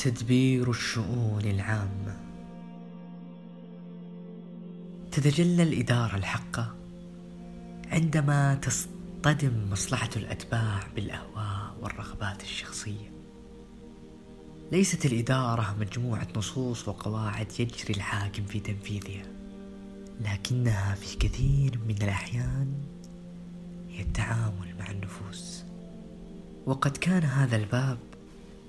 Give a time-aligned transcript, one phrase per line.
[0.00, 2.16] تدبير الشؤون العامة.
[5.12, 6.74] تتجلى الإدارة الحقة
[7.86, 13.12] عندما تصطدم مصلحة الأتباع بالأهواء والرغبات الشخصية.
[14.72, 19.26] ليست الإدارة مجموعة نصوص وقواعد يجري الحاكم في تنفيذها
[20.20, 22.74] لكنها في كثير من الأحيان
[23.88, 25.64] هي التعامل مع النفوس.
[26.66, 28.09] وقد كان هذا الباب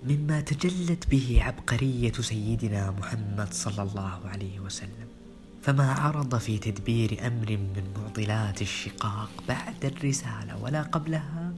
[0.04, 5.08] مما تجلت به عبقرية سيدنا محمد صلى الله عليه وسلم.
[5.62, 11.54] فما عرض في تدبير أمر من معضلات الشقاق بعد الرسالة ولا قبلها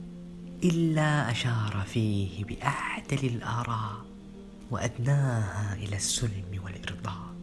[0.64, 4.04] إلا أشار فيه بأعدل الآراء
[4.70, 7.34] وأدناها إلى السلم والإرضاء.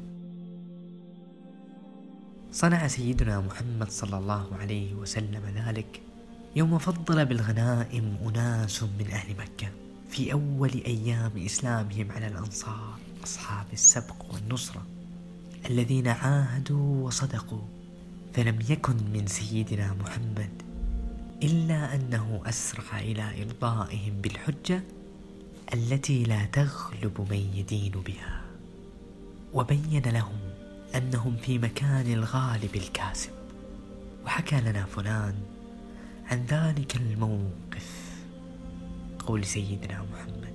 [2.51, 6.01] صنع سيدنا محمد صلى الله عليه وسلم ذلك
[6.55, 9.67] يوم فضل بالغنائم أناس من أهل مكة.
[10.11, 14.85] في أول أيام إسلامهم على الأنصار أصحاب السبق والنصرة
[15.69, 17.61] الذين عاهدوا وصدقوا
[18.33, 20.49] فلم يكن من سيدنا محمد
[21.43, 24.81] إلا أنه أسرع إلى إرضائهم بالحجة
[25.73, 28.41] التي لا تغلب من يدين بها
[29.53, 30.39] وبين لهم
[30.95, 33.31] أنهم في مكان الغالب الكاسب
[34.25, 35.35] وحكى لنا فلان
[36.25, 38.00] عن ذلك الموقف.
[39.31, 40.53] قول سيدنا محمد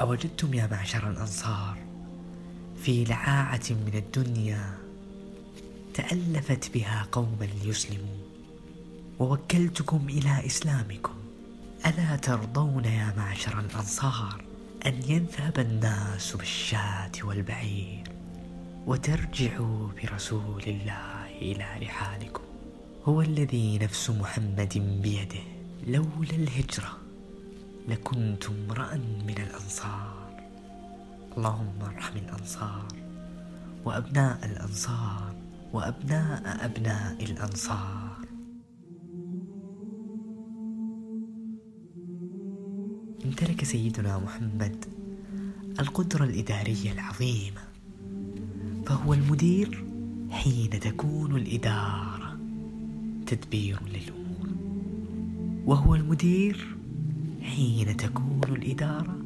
[0.00, 1.78] أوجدتم يا معشر الأنصار
[2.82, 4.78] في لعاعة من الدنيا
[5.94, 8.22] تألفت بها قوما ليسلموا
[9.18, 11.14] ووكلتكم إلى إسلامكم.
[11.86, 14.44] ألا ترضون يا معشر الأنصار
[14.86, 18.04] أن يذهب الناس بالشاة والبعير
[18.86, 22.42] وترجعوا برسول الله إلى رحالكم؟
[23.04, 25.44] هو الذي نفس محمد بيده
[25.86, 27.02] لولا الهجرة
[27.88, 28.94] لكنت امرأ
[29.26, 30.42] من الأنصار.
[31.36, 32.88] اللهم ارحم الأنصار
[33.84, 35.34] وأبناء الأنصار
[35.72, 38.16] وأبناء أبناء الأنصار.
[43.24, 44.84] امتلك سيدنا محمد
[45.80, 47.60] القدرة الإدارية العظيمة
[48.86, 49.84] فهو المدير
[50.30, 52.38] حين تكون الإدارة
[53.26, 54.48] تدبير للأمور
[55.66, 56.76] وهو المدير
[57.42, 59.16] حين تكون الإدارة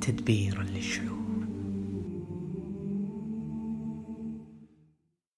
[0.00, 1.21] تدبيرا للشعوب